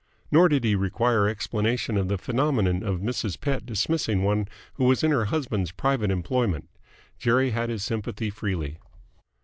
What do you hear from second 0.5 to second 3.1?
he require explanation of the phenomenon of